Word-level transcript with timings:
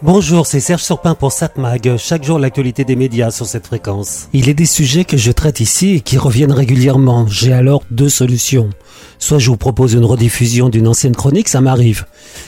Bonjour, 0.00 0.46
c'est 0.46 0.60
Serge 0.60 0.84
Surpin 0.84 1.16
pour 1.16 1.32
SatMag. 1.32 1.96
Chaque 1.96 2.22
jour, 2.22 2.38
l'actualité 2.38 2.84
des 2.84 2.94
médias 2.94 3.32
sur 3.32 3.46
cette 3.46 3.66
fréquence. 3.66 4.28
Il 4.32 4.48
est 4.48 4.54
des 4.54 4.64
sujets 4.64 5.04
que 5.04 5.16
je 5.16 5.32
traite 5.32 5.58
ici 5.58 5.94
et 5.94 6.00
qui 6.00 6.18
reviennent 6.18 6.52
régulièrement. 6.52 7.26
J'ai 7.26 7.52
alors 7.52 7.82
deux 7.90 8.08
solutions. 8.08 8.70
Soit 9.18 9.40
je 9.40 9.50
vous 9.50 9.56
propose 9.56 9.94
une 9.94 10.04
rediffusion 10.04 10.68
d'une 10.68 10.86
ancienne 10.86 11.16
chronique, 11.16 11.48
ça 11.48 11.60
m'arrive. 11.60 12.06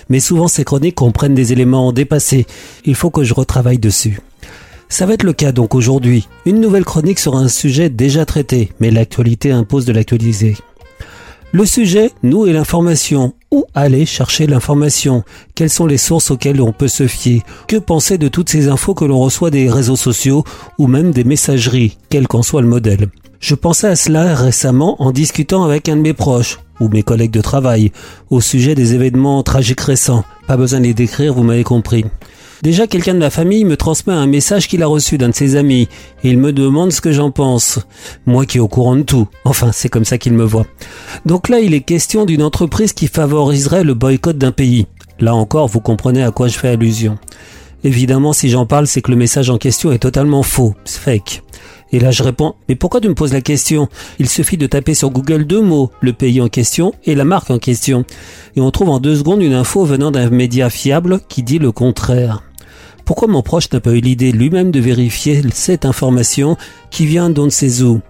Mais 0.09 0.21
souvent, 0.21 0.47
ces 0.47 0.63
chroniques 0.63 0.95
comprennent 0.95 1.35
des 1.35 1.53
éléments 1.53 1.93
dépassés. 1.93 2.47
Il 2.85 2.95
faut 2.95 3.11
que 3.11 3.25
je 3.25 3.35
retravaille 3.35 3.79
dessus. 3.79 4.21
Ça 4.89 5.07
va 5.07 5.15
être 5.15 5.25
le 5.25 5.33
cas 5.33 5.51
donc 5.51 5.75
aujourd'hui. 5.75 6.29
Une 6.47 6.61
nouvelle 6.61 6.85
chronique 6.85 7.19
sur 7.19 7.35
un 7.35 7.49
sujet 7.49 7.91
déjà 7.91 8.27
traité, 8.27 8.71
mais 8.79 8.93
l'actualité 8.93 9.51
impose 9.51 9.87
de 9.87 9.93
l'actualiser. 9.93 10.57
Le 11.53 11.67
sujet, 11.67 12.13
nous 12.23 12.47
et 12.47 12.53
l'information. 12.53 13.35
Où 13.51 13.65
aller 13.75 14.07
chercher 14.07 14.47
l'information? 14.47 15.25
Quelles 15.57 15.69
sont 15.69 15.87
les 15.87 15.99
sources 15.99 16.31
auxquelles 16.31 16.63
on 16.63 16.73
peut 16.73 16.87
se 16.87 17.09
fier? 17.09 17.43
Que 17.67 17.77
penser 17.77 18.19
de 18.19 18.29
toutes 18.29 18.49
ces 18.49 18.69
infos 18.69 18.95
que 18.95 19.05
l'on 19.05 19.19
reçoit 19.19 19.51
des 19.51 19.69
réseaux 19.69 19.97
sociaux 19.97 20.45
ou 20.79 20.87
même 20.87 21.11
des 21.11 21.25
messageries, 21.25 21.99
quel 22.09 22.29
qu'en 22.29 22.43
soit 22.43 22.63
le 22.63 22.69
modèle? 22.69 23.09
Je 23.41 23.57
pensais 23.57 23.89
à 23.89 23.97
cela 23.97 24.37
récemment 24.37 25.03
en 25.03 25.11
discutant 25.11 25.65
avec 25.65 25.89
un 25.89 25.97
de 25.97 26.03
mes 26.03 26.15
proches 26.15 26.61
ou 26.79 26.89
mes 26.89 27.03
collègues 27.03 27.33
de 27.33 27.41
travail 27.41 27.91
au 28.31 28.41
sujet 28.41 28.77
des 28.77 28.95
événements 28.95 29.43
tragiques 29.43 29.81
récents. 29.81 30.25
Pas 30.47 30.57
besoin 30.57 30.79
de 30.79 30.85
les 30.85 30.95
décrire, 30.95 31.35
vous 31.35 31.43
m'avez 31.43 31.65
compris. 31.65 32.05
Déjà, 32.63 32.87
quelqu'un 32.87 33.15
de 33.15 33.19
ma 33.19 33.31
famille 33.31 33.65
me 33.65 33.77
transmet 33.77 34.13
un 34.13 34.27
message 34.27 34.69
qu'il 34.69 34.83
a 34.83 34.87
reçu 34.87 35.17
d'un 35.17 35.31
de 35.31 35.35
ses 35.35 35.57
amis, 35.57 35.89
il 36.23 36.37
me 36.37 36.53
demande 36.53 36.93
ce 36.93 37.01
que 37.01 37.11
j'en 37.11 37.31
pense. 37.31 37.79
Moi 38.27 38.45
qui 38.45 38.59
est 38.59 38.61
au 38.61 38.69
courant 38.69 38.97
de 38.97 39.03
tout. 39.03 39.29
Enfin, 39.45 39.71
c'est 39.73 39.89
comme 39.89 40.05
ça 40.05 40.19
qu'il 40.19 40.35
me 40.35 40.45
voit. 40.45 40.67
Donc 41.25 41.49
là, 41.49 41.61
il 41.61 41.73
est 41.73 41.81
question 41.81 42.27
d'une 42.27 42.43
entreprise 42.43 42.93
qui 42.93 43.07
favoriserait 43.07 43.85
le 43.85 43.95
boycott 43.95 44.37
d'un 44.37 44.53
pays. 44.53 44.87
Là 45.21 45.35
encore, 45.35 45.69
vous 45.69 45.81
comprenez 45.81 46.23
à 46.23 46.33
quoi 46.33 46.49
je 46.49 46.59
fais 46.59 46.69
allusion. 46.69 47.19
Évidemment, 47.83 48.35
si 48.35 48.51
j'en 48.51 48.67
parle, 48.67 48.87
c'est 48.87 49.01
que 49.01 49.11
le 49.11 49.17
message 49.17 49.49
en 49.49 49.57
question 49.57 49.91
est 49.91 49.99
totalement 49.99 50.43
faux, 50.43 50.75
c'est 50.85 51.01
fake. 51.01 51.43
Et 51.93 51.99
là, 51.99 52.11
je 52.11 52.23
réponds, 52.23 52.55
mais 52.69 52.75
pourquoi 52.75 53.01
tu 53.01 53.09
me 53.09 53.15
poses 53.15 53.33
la 53.33 53.41
question? 53.41 53.89
Il 54.19 54.29
suffit 54.29 54.59
de 54.59 54.67
taper 54.67 54.95
sur 54.95 55.11
Google 55.11 55.45
deux 55.45 55.63
mots, 55.63 55.91
le 56.01 56.13
pays 56.13 56.41
en 56.41 56.49
question 56.49 56.93
et 57.05 57.15
la 57.15 57.25
marque 57.25 57.51
en 57.51 57.59
question. 57.59 58.05
Et 58.55 58.61
on 58.61 58.71
trouve 58.71 58.91
en 58.91 59.01
deux 59.01 59.17
secondes 59.17 59.43
une 59.43 59.55
info 59.55 59.85
venant 59.85 60.11
d'un 60.11 60.29
média 60.31 60.71
fiable 60.71 61.21
qui 61.29 61.43
dit 61.43 61.59
le 61.59 61.73
contraire. 61.73 62.43
Pourquoi 63.11 63.27
mon 63.27 63.43
proche 63.43 63.73
n'a 63.73 63.81
pas 63.81 63.91
eu 63.91 64.01
l'idée 64.01 64.31
lui-même 64.31 64.71
de 64.71 64.79
vérifier 64.79 65.43
cette 65.53 65.85
information 65.85 66.57
qui 66.91 67.07
vient 67.07 67.29
d'on 67.29 67.47
ne 67.47 67.51
sait 67.51 67.83
où? 67.83 68.01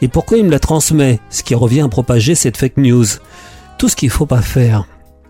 Et 0.00 0.08
pourquoi 0.08 0.38
il 0.38 0.46
me 0.46 0.50
la 0.50 0.58
transmet, 0.58 1.20
ce 1.28 1.42
qui 1.42 1.54
revient 1.54 1.82
à 1.82 1.88
propager 1.88 2.34
cette 2.34 2.56
fake 2.56 2.78
news 2.78 3.04
Tout 3.76 3.90
ce 3.90 3.96
qu'il 3.96 4.08
faut 4.08 4.24
pas 4.24 4.40
faire. 4.40 4.86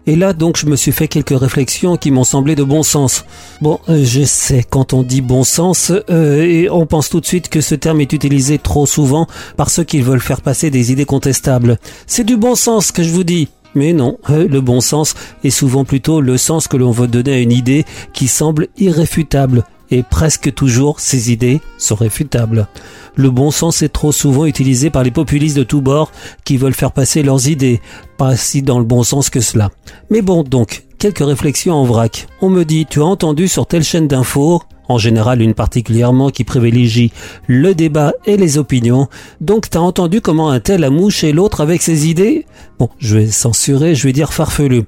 Et 0.06 0.14
là 0.14 0.32
donc 0.32 0.56
je 0.56 0.66
me 0.66 0.76
suis 0.76 0.92
fait 0.92 1.08
quelques 1.08 1.36
réflexions 1.36 1.96
qui 1.96 2.12
m'ont 2.12 2.22
semblé 2.22 2.54
de 2.54 2.62
bon 2.62 2.84
sens. 2.84 3.24
Bon, 3.60 3.80
euh, 3.88 4.04
je 4.04 4.22
sais, 4.22 4.62
quand 4.62 4.92
on 4.92 5.02
dit 5.02 5.22
bon 5.22 5.42
sens, 5.42 5.90
euh, 6.08 6.44
et 6.44 6.70
on 6.70 6.86
pense 6.86 7.10
tout 7.10 7.20
de 7.20 7.26
suite 7.26 7.48
que 7.48 7.60
ce 7.60 7.74
terme 7.74 8.00
est 8.00 8.12
utilisé 8.12 8.58
trop 8.58 8.86
souvent 8.86 9.26
par 9.56 9.70
ceux 9.70 9.82
qui 9.82 10.02
veulent 10.02 10.20
faire 10.20 10.40
passer 10.40 10.70
des 10.70 10.92
idées 10.92 11.04
contestables. 11.04 11.80
C'est 12.06 12.22
du 12.22 12.36
bon 12.36 12.54
sens 12.54 12.92
que 12.92 13.02
je 13.02 13.10
vous 13.10 13.24
dis. 13.24 13.48
Mais 13.76 13.92
non, 13.92 14.18
euh, 14.30 14.48
le 14.48 14.60
bon 14.62 14.80
sens 14.80 15.14
est 15.44 15.50
souvent 15.50 15.84
plutôt 15.84 16.22
le 16.22 16.38
sens 16.38 16.66
que 16.66 16.78
l'on 16.78 16.90
veut 16.90 17.06
donner 17.06 17.34
à 17.34 17.38
une 17.38 17.52
idée 17.52 17.84
qui 18.14 18.26
semble 18.26 18.68
irréfutable. 18.78 19.64
Et 19.90 20.02
presque 20.02 20.52
toujours, 20.52 20.98
ces 20.98 21.30
idées 21.30 21.60
sont 21.78 21.94
réfutables. 21.94 22.68
Le 23.14 23.30
bon 23.30 23.50
sens 23.50 23.82
est 23.82 23.90
trop 23.90 24.12
souvent 24.12 24.46
utilisé 24.46 24.88
par 24.88 25.04
les 25.04 25.10
populistes 25.10 25.58
de 25.58 25.62
tous 25.62 25.82
bords 25.82 26.10
qui 26.44 26.56
veulent 26.56 26.74
faire 26.74 26.90
passer 26.90 27.22
leurs 27.22 27.48
idées, 27.48 27.80
pas 28.16 28.34
si 28.34 28.62
dans 28.62 28.78
le 28.78 28.84
bon 28.84 29.04
sens 29.04 29.30
que 29.30 29.40
cela. 29.40 29.70
Mais 30.10 30.22
bon, 30.22 30.42
donc, 30.42 30.84
quelques 30.98 31.24
réflexions 31.24 31.74
en 31.74 31.84
vrac. 31.84 32.26
On 32.40 32.48
me 32.48 32.64
dit, 32.64 32.86
tu 32.86 33.00
as 33.00 33.04
entendu 33.04 33.46
sur 33.46 33.66
telle 33.66 33.84
chaîne 33.84 34.08
d'infos, 34.08 34.62
en 34.88 34.98
général 34.98 35.42
une 35.42 35.54
particulièrement 35.54 36.30
qui 36.30 36.44
privilégie 36.44 37.12
le 37.46 37.74
débat 37.74 38.12
et 38.26 38.36
les 38.36 38.58
opinions. 38.58 39.08
Donc 39.40 39.70
t'as 39.70 39.80
entendu 39.80 40.20
comment 40.20 40.50
un 40.50 40.60
tel 40.60 40.84
a 40.84 40.90
mouché 40.90 41.32
l'autre 41.32 41.60
avec 41.60 41.82
ses 41.82 42.08
idées? 42.08 42.46
Bon, 42.78 42.88
je 42.98 43.18
vais 43.18 43.26
censurer, 43.26 43.94
je 43.94 44.06
vais 44.06 44.12
dire 44.12 44.32
farfelu. 44.32 44.84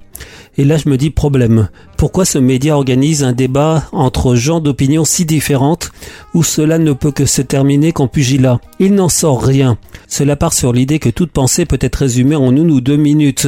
Et 0.56 0.64
là 0.64 0.76
je 0.76 0.88
me 0.88 0.97
dis 0.97 1.10
problème. 1.10 1.69
Pourquoi 1.97 2.25
ce 2.25 2.38
média 2.38 2.76
organise 2.76 3.25
un 3.25 3.32
débat 3.32 3.84
entre 3.92 4.34
gens 4.34 4.60
d'opinions 4.60 5.04
si 5.04 5.25
différentes 5.25 5.91
où 6.34 6.42
cela 6.42 6.78
ne 6.78 6.92
peut 6.92 7.12
que 7.12 7.26
se 7.26 7.42
terminer 7.42 7.92
qu'en 7.92 8.09
pugilat? 8.09 8.60
Il 8.78 8.94
n'en 8.94 9.09
sort 9.09 9.42
rien. 9.42 9.78
Cela 10.08 10.36
part 10.36 10.54
sur 10.54 10.72
l'idée 10.72 10.98
que 10.98 11.10
toute 11.10 11.30
pensée 11.30 11.66
peut 11.66 11.78
être 11.80 11.96
résumée 11.96 12.34
en 12.34 12.56
une 12.56 12.70
ou 12.70 12.80
deux 12.80 12.96
minutes 12.96 13.46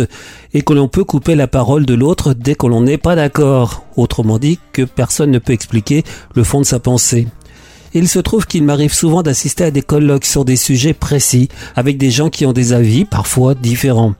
et 0.52 0.60
que 0.60 0.74
l'on 0.74 0.88
peut 0.88 1.04
couper 1.04 1.34
la 1.34 1.48
parole 1.48 1.86
de 1.86 1.94
l'autre 1.94 2.34
dès 2.34 2.54
que 2.54 2.66
l'on 2.66 2.82
n'est 2.82 2.98
pas 2.98 3.16
d'accord. 3.16 3.84
Autrement 3.96 4.38
dit, 4.38 4.58
que 4.72 4.82
personne 4.82 5.30
ne 5.30 5.38
peut 5.38 5.54
expliquer 5.54 6.04
le 6.34 6.44
fond 6.44 6.60
de 6.60 6.66
sa 6.66 6.78
pensée. 6.78 7.26
Il 7.94 8.08
se 8.08 8.20
trouve 8.20 8.46
qu'il 8.46 8.62
m'arrive 8.62 8.92
souvent 8.92 9.22
d'assister 9.22 9.64
à 9.64 9.70
des 9.70 9.82
colloques 9.82 10.26
sur 10.26 10.44
des 10.44 10.56
sujets 10.56 10.94
précis, 10.94 11.48
avec 11.74 11.98
des 11.98 12.10
gens 12.10 12.28
qui 12.28 12.46
ont 12.46 12.52
des 12.52 12.72
avis 12.72 13.04
parfois 13.04 13.54
différents. 13.54 14.14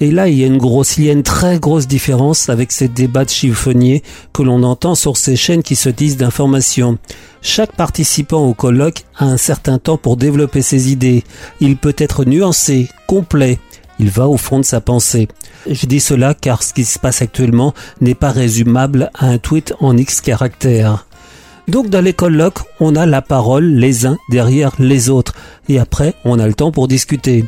Et 0.00 0.10
là, 0.10 0.28
il 0.28 0.38
y 0.38 0.44
a 0.44 0.46
une 0.46 0.58
grosse, 0.58 0.96
il 0.96 1.04
y 1.04 1.10
a 1.10 1.12
une 1.12 1.24
très 1.24 1.58
grosse 1.58 1.88
différence 1.88 2.48
avec 2.48 2.70
ces 2.70 2.86
débats 2.86 3.24
de 3.24 3.30
chiffonniers 3.30 4.02
que 4.32 4.42
l'on 4.42 4.62
entend 4.62 4.94
sur 4.94 5.16
ces 5.16 5.34
chaînes 5.34 5.62
qui 5.62 5.74
se 5.74 5.88
disent 5.88 6.16
d'information. 6.16 6.98
Chaque 7.42 7.74
participant 7.74 8.46
au 8.46 8.54
colloque 8.54 9.04
a 9.16 9.24
un 9.24 9.36
certain 9.36 9.78
temps 9.78 9.96
pour 9.96 10.16
développer 10.16 10.62
ses 10.62 10.92
idées. 10.92 11.24
Il 11.60 11.76
peut 11.76 11.96
être 11.98 12.24
nuancé, 12.24 12.88
complet. 13.08 13.58
Il 13.98 14.10
va 14.10 14.28
au 14.28 14.36
fond 14.36 14.60
de 14.60 14.64
sa 14.64 14.80
pensée. 14.80 15.26
Je 15.68 15.86
dis 15.86 16.00
cela 16.00 16.34
car 16.34 16.62
ce 16.62 16.72
qui 16.72 16.84
se 16.84 17.00
passe 17.00 17.20
actuellement 17.20 17.74
n'est 18.00 18.14
pas 18.14 18.30
résumable 18.30 19.10
à 19.14 19.26
un 19.26 19.38
tweet 19.38 19.74
en 19.80 19.96
X 19.96 20.20
caractères. 20.20 21.06
Donc 21.66 21.90
dans 21.90 22.00
les 22.00 22.12
colloques, 22.12 22.60
on 22.78 22.94
a 22.94 23.04
la 23.06 23.20
parole 23.20 23.64
les 23.64 24.06
uns 24.06 24.16
derrière 24.30 24.72
les 24.78 25.10
autres 25.10 25.34
et 25.68 25.78
après 25.78 26.14
on 26.24 26.38
a 26.38 26.46
le 26.46 26.54
temps 26.54 26.70
pour 26.70 26.86
discuter. 26.86 27.44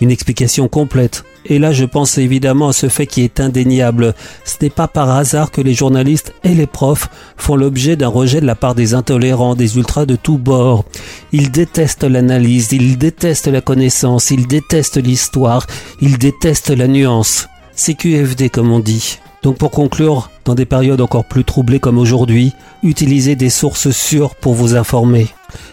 Une 0.00 0.10
explication 0.10 0.68
complète. 0.68 1.24
Et 1.46 1.58
là, 1.58 1.72
je 1.72 1.84
pense 1.84 2.18
évidemment 2.18 2.68
à 2.68 2.72
ce 2.72 2.88
fait 2.88 3.06
qui 3.06 3.22
est 3.22 3.40
indéniable. 3.40 4.14
Ce 4.44 4.56
n'est 4.60 4.70
pas 4.70 4.88
par 4.88 5.10
hasard 5.10 5.50
que 5.50 5.60
les 5.60 5.74
journalistes 5.74 6.34
et 6.44 6.54
les 6.54 6.66
profs 6.66 7.08
font 7.36 7.56
l'objet 7.56 7.96
d'un 7.96 8.08
rejet 8.08 8.40
de 8.40 8.46
la 8.46 8.54
part 8.54 8.74
des 8.74 8.94
intolérants, 8.94 9.54
des 9.54 9.76
ultras 9.76 10.06
de 10.06 10.16
tous 10.16 10.38
bords. 10.38 10.84
Ils 11.32 11.50
détestent 11.50 12.04
l'analyse, 12.04 12.72
ils 12.72 12.98
détestent 12.98 13.48
la 13.48 13.60
connaissance, 13.60 14.30
ils 14.30 14.46
détestent 14.46 15.02
l'histoire, 15.02 15.66
ils 16.00 16.18
détestent 16.18 16.70
la 16.70 16.88
nuance. 16.88 17.48
C'est 17.74 17.94
QFD 17.94 18.50
comme 18.50 18.70
on 18.70 18.80
dit. 18.80 19.18
Donc 19.42 19.56
pour 19.56 19.70
conclure, 19.70 20.30
dans 20.44 20.54
des 20.54 20.66
périodes 20.66 21.00
encore 21.00 21.24
plus 21.24 21.44
troublées 21.44 21.80
comme 21.80 21.96
aujourd'hui, 21.96 22.52
utilisez 22.82 23.36
des 23.36 23.48
sources 23.48 23.90
sûres 23.90 24.34
pour 24.34 24.52
vous 24.52 24.74
informer. 24.74 25.28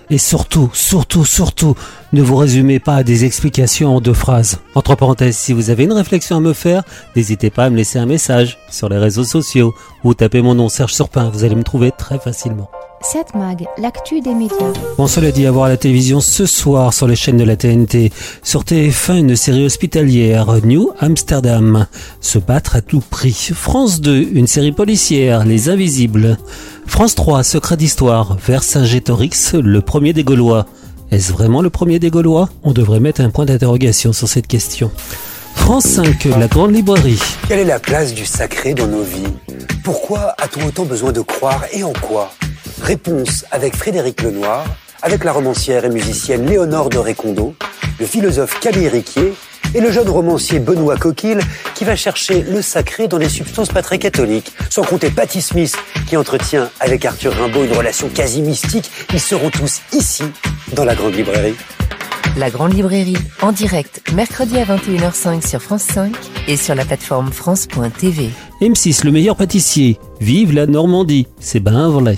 Et 0.09 0.17
surtout, 0.17 0.69
surtout, 0.73 1.25
surtout, 1.25 1.75
ne 2.13 2.21
vous 2.21 2.35
résumez 2.35 2.79
pas 2.79 2.95
à 2.95 3.03
des 3.03 3.25
explications 3.25 3.95
en 3.95 4.01
deux 4.01 4.13
phrases. 4.13 4.59
Entre 4.75 4.95
parenthèses, 4.95 5.37
si 5.37 5.53
vous 5.53 5.69
avez 5.69 5.83
une 5.83 5.93
réflexion 5.93 6.37
à 6.37 6.39
me 6.39 6.53
faire, 6.53 6.83
n'hésitez 7.15 7.49
pas 7.49 7.65
à 7.65 7.69
me 7.69 7.77
laisser 7.77 7.99
un 7.99 8.05
message 8.05 8.57
sur 8.69 8.89
les 8.89 8.97
réseaux 8.97 9.23
sociaux 9.23 9.73
ou 10.03 10.13
tapez 10.13 10.41
mon 10.41 10.55
nom 10.55 10.69
Serge 10.69 10.93
Surpin, 10.93 11.29
vous 11.29 11.43
allez 11.43 11.55
me 11.55 11.63
trouver 11.63 11.91
très 11.97 12.19
facilement. 12.19 12.69
7 13.01 13.35
Mag, 13.35 13.65
l'actu 13.77 14.21
des 14.21 14.33
médias. 14.33 14.73
Bon, 14.97 15.05
cela 15.05 15.31
dit, 15.31 15.45
à 15.45 15.51
voir 15.51 15.65
à 15.65 15.69
la 15.69 15.77
télévision 15.77 16.19
ce 16.19 16.45
soir 16.47 16.93
sur 16.93 17.07
les 17.07 17.15
chaînes 17.15 17.37
de 17.37 17.43
la 17.43 17.55
TNT. 17.55 18.11
Sur 18.41 18.63
TF1, 18.63 19.19
une 19.19 19.35
série 19.35 19.65
hospitalière, 19.65 20.47
New 20.65 20.91
Amsterdam. 20.99 21.85
Se 22.21 22.39
battre 22.39 22.75
à 22.75 22.81
tout 22.81 23.03
prix. 23.07 23.51
France 23.53 24.01
2, 24.01 24.29
une 24.33 24.47
série 24.47 24.71
policière, 24.71 25.45
Les 25.45 25.69
Invisibles. 25.69 26.37
France 26.87 27.13
3, 27.13 27.43
Secret 27.43 27.77
d'Histoire, 27.77 28.35
Vercingétorix, 28.45 29.53
le 29.53 29.81
premier 29.81 30.13
des 30.13 30.23
Gaulois. 30.23 30.65
Est-ce 31.09 31.31
vraiment 31.31 31.61
le 31.61 31.69
premier 31.69 31.99
des 31.99 32.09
Gaulois? 32.09 32.49
On 32.63 32.73
devrait 32.73 32.99
mettre 32.99 33.21
un 33.21 33.29
point 33.29 33.45
d'interrogation 33.45 34.11
sur 34.11 34.27
cette 34.27 34.47
question. 34.47 34.91
France 35.55 35.85
5, 35.85 36.25
la 36.37 36.47
grande 36.47 36.75
librairie. 36.75 37.21
Quelle 37.47 37.59
est 37.59 37.65
la 37.65 37.79
place 37.79 38.13
du 38.13 38.25
sacré 38.25 38.73
dans 38.73 38.87
nos 38.87 39.03
vies? 39.03 39.33
Pourquoi 39.83 40.35
a-t-on 40.37 40.65
autant 40.65 40.83
besoin 40.83 41.13
de 41.13 41.21
croire 41.21 41.63
et 41.71 41.83
en 41.83 41.93
quoi? 41.93 42.33
Réponse 42.81 43.45
avec 43.51 43.75
Frédéric 43.75 44.21
Lenoir, 44.21 44.65
avec 45.01 45.23
la 45.23 45.31
romancière 45.31 45.85
et 45.85 45.89
musicienne 45.89 46.45
Léonore 46.45 46.89
de 46.89 46.97
Récondo, 46.97 47.55
le 47.99 48.05
philosophe 48.05 48.59
Camille 48.59 48.89
Riquier 48.89 49.33
et 49.75 49.79
le 49.79 49.91
jeune 49.91 50.09
romancier 50.09 50.59
Benoît 50.59 50.97
Coquille 50.97 51.39
qui 51.75 51.85
va 51.85 51.95
chercher 51.95 52.41
le 52.41 52.61
sacré 52.61 53.07
dans 53.07 53.17
des 53.17 53.29
substances 53.29 53.69
pas 53.69 53.81
très 53.81 53.97
catholiques. 53.97 54.51
Sans 54.69 54.83
compter 54.83 55.09
Patty 55.09 55.41
Smith 55.41 55.75
qui 56.07 56.17
entretient 56.17 56.69
avec 56.81 57.05
Arthur 57.05 57.33
Rimbaud 57.33 57.63
une 57.63 57.73
relation 57.73 58.09
quasi 58.09 58.41
mystique. 58.41 58.91
Ils 59.13 59.19
seront 59.19 59.49
tous 59.49 59.81
ici 59.93 60.23
dans 60.73 60.85
la 60.85 60.95
grande 60.95 61.15
librairie. 61.15 61.55
La 62.37 62.51
Grande 62.51 62.73
Librairie, 62.73 63.17
en 63.41 63.51
direct, 63.51 64.03
mercredi 64.13 64.57
à 64.59 64.65
21h05 64.65 65.47
sur 65.47 65.59
France 65.59 65.81
5 65.81 66.13
et 66.47 66.55
sur 66.55 66.75
la 66.75 66.85
plateforme 66.85 67.31
France.tv. 67.31 68.29
M6, 68.61 69.03
le 69.05 69.11
meilleur 69.11 69.35
pâtissier. 69.35 69.97
Vive 70.21 70.53
la 70.53 70.67
Normandie. 70.67 71.25
C'est 71.39 71.59
ben 71.59 71.89
vrai. 71.89 72.17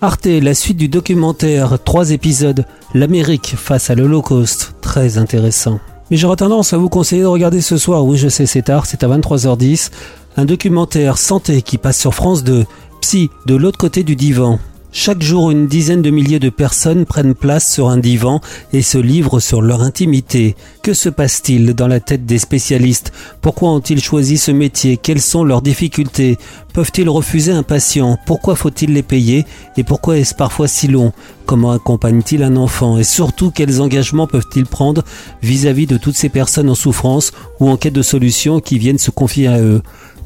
Arte, 0.00 0.24
la 0.24 0.54
suite 0.54 0.78
du 0.78 0.88
documentaire, 0.88 1.78
trois 1.84 2.12
épisodes. 2.12 2.64
L'Amérique 2.94 3.54
face 3.56 3.90
à 3.90 3.94
l'Holocauste. 3.94 4.74
Très 4.80 5.18
intéressant. 5.18 5.80
Mais 6.10 6.16
j'aurais 6.16 6.36
tendance 6.36 6.72
à 6.72 6.78
vous 6.78 6.88
conseiller 6.88 7.22
de 7.22 7.26
regarder 7.26 7.60
ce 7.60 7.76
soir, 7.76 8.04
oui 8.04 8.16
je 8.16 8.28
sais 8.28 8.46
c'est 8.46 8.62
tard, 8.62 8.84
c'est 8.86 9.02
à 9.02 9.08
23h10, 9.08 9.90
un 10.36 10.44
documentaire 10.44 11.16
santé 11.16 11.62
qui 11.62 11.78
passe 11.78 11.98
sur 11.98 12.14
France 12.14 12.42
2. 12.42 12.64
Psy, 13.02 13.30
de 13.46 13.54
l'autre 13.54 13.78
côté 13.78 14.02
du 14.02 14.16
divan. 14.16 14.58
Chaque 14.94 15.22
jour, 15.22 15.50
une 15.50 15.68
dizaine 15.68 16.02
de 16.02 16.10
milliers 16.10 16.38
de 16.38 16.50
personnes 16.50 17.06
prennent 17.06 17.34
place 17.34 17.72
sur 17.72 17.88
un 17.88 17.96
divan 17.96 18.42
et 18.74 18.82
se 18.82 18.98
livrent 18.98 19.40
sur 19.40 19.62
leur 19.62 19.80
intimité. 19.80 20.54
Que 20.82 20.92
se 20.92 21.08
passe-t-il 21.08 21.72
dans 21.72 21.88
la 21.88 21.98
tête 21.98 22.26
des 22.26 22.38
spécialistes? 22.38 23.10
Pourquoi 23.40 23.70
ont-ils 23.70 24.02
choisi 24.02 24.36
ce 24.36 24.50
métier? 24.50 24.98
Quelles 24.98 25.22
sont 25.22 25.44
leurs 25.44 25.62
difficultés? 25.62 26.36
Peuvent-ils 26.74 27.08
refuser 27.08 27.52
un 27.52 27.62
patient? 27.62 28.18
Pourquoi 28.26 28.54
faut-il 28.54 28.92
les 28.92 29.02
payer? 29.02 29.46
Et 29.78 29.82
pourquoi 29.82 30.18
est-ce 30.18 30.34
parfois 30.34 30.68
si 30.68 30.88
long? 30.88 31.14
Comment 31.46 31.72
accompagnent-ils 31.72 32.42
un 32.42 32.56
enfant? 32.56 32.98
Et 32.98 33.04
surtout, 33.04 33.50
quels 33.50 33.80
engagements 33.80 34.26
peuvent-ils 34.26 34.66
prendre 34.66 35.04
vis-à-vis 35.42 35.86
de 35.86 35.96
toutes 35.96 36.16
ces 36.16 36.28
personnes 36.28 36.68
en 36.68 36.74
souffrance 36.74 37.32
ou 37.60 37.70
en 37.70 37.78
quête 37.78 37.94
de 37.94 38.02
solutions 38.02 38.60
qui 38.60 38.78
viennent 38.78 38.98
se 38.98 39.10
confier 39.10 39.46
à 39.46 39.58
eux? 39.58 39.80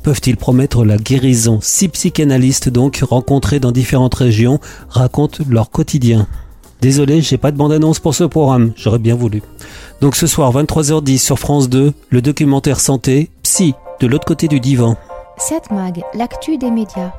Peuvent-ils 0.07 0.37
promettre 0.37 0.85
la 0.85 0.99
guérison? 0.99 1.59
Six 1.61 1.89
psychanalystes 1.89 2.69
donc 2.69 3.03
rencontrés 3.03 3.59
dans 3.59 3.73
différentes 3.73 4.15
régions 4.15 4.61
racontent 4.89 5.43
leur 5.51 5.69
quotidien. 5.69 6.29
Désolé, 6.81 7.23
j'ai 7.23 7.39
pas 7.39 7.51
de 7.51 7.57
bande-annonce 7.57 7.99
pour 7.99 8.15
ce 8.15 8.23
programme, 8.23 8.73
j'aurais 8.77 9.01
bien 9.01 9.17
voulu. 9.17 9.43
Donc 10.01 10.15
ce 10.15 10.29
soir 10.29 10.53
23h10 10.55 11.19
sur 11.19 11.41
France 11.41 11.69
2, 11.69 11.93
le 12.11 12.23
documentaire 12.23 12.79
santé 12.79 13.31
Psy 13.43 13.75
de 13.99 14.07
l'autre 14.07 14.27
côté 14.27 14.47
du 14.47 14.61
divan. 14.61 14.97
Cette 15.39 15.73
mag, 15.73 16.01
l'actu 16.15 16.57
des 16.57 16.71
médias. 16.71 17.11